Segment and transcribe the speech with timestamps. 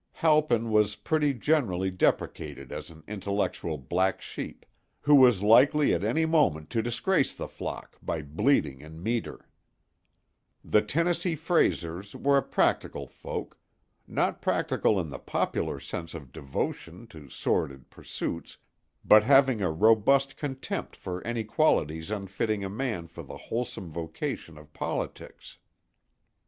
[0.13, 4.65] Halpin was pretty generally deprecated as an intellectual black sheep
[5.01, 9.47] who was likely at any moment to disgrace the flock by bleating in meter.
[10.65, 17.29] The Tennessee Fraysers were a practical folk—not practical in the popular sense of devotion to
[17.29, 18.57] sordid pursuits,
[19.05, 24.57] but having a robust contempt for any qualities unfitting a man for the wholesome vocation
[24.57, 25.59] of politics.